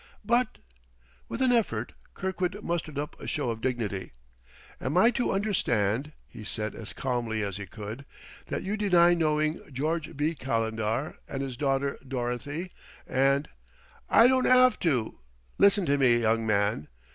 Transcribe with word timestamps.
"But!" 0.25 0.57
With 1.29 1.43
an 1.43 1.51
effort 1.51 1.91
Kirkwood 2.15 2.63
mustered 2.63 2.97
up 2.97 3.19
a 3.21 3.27
show 3.27 3.51
of 3.51 3.61
dignity. 3.61 4.13
"Am 4.81 4.97
I 4.97 5.11
to 5.11 5.31
understand," 5.31 6.13
he 6.27 6.43
said, 6.43 6.73
as 6.73 6.91
calmly 6.91 7.43
as 7.43 7.57
he 7.57 7.67
could, 7.67 8.05
"that 8.47 8.63
you 8.63 8.77
deny 8.77 9.13
knowing 9.13 9.61
George 9.71 10.17
B. 10.17 10.33
Calendar 10.33 11.17
and 11.27 11.43
his 11.43 11.55
daughter 11.55 11.99
Dorothy 12.07 12.71
and" 13.05 13.47
"I 14.23 14.27
don't 14.27 14.47
'ave 14.47 14.77
to. 14.79 15.19
Listen 15.59 15.85
to 15.85 15.99
me, 15.99 16.17
young 16.17 16.47
man." 16.47 16.87